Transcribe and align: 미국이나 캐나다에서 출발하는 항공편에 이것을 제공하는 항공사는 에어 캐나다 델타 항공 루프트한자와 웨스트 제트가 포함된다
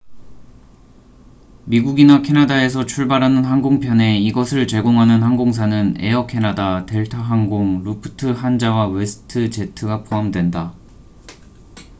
미국이나 1.65 2.23
캐나다에서 2.23 2.87
출발하는 2.87 3.45
항공편에 3.45 4.17
이것을 4.19 4.65
제공하는 4.65 5.21
항공사는 5.21 5.97
에어 5.99 6.25
캐나다 6.25 6.87
델타 6.87 7.19
항공 7.21 7.83
루프트한자와 7.83 8.87
웨스트 8.87 9.51
제트가 9.51 10.03
포함된다 10.05 10.73